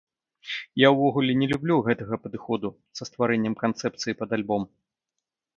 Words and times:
Я 0.83 0.89
ўвогуле 0.93 1.31
не 1.41 1.47
люблю 1.51 1.75
гэтага 1.89 2.15
падыходу 2.25 2.71
са 3.01 3.09
стварэннем 3.11 3.55
канцэпцыі 3.63 4.13
пад 4.23 4.29
альбом. 4.39 4.69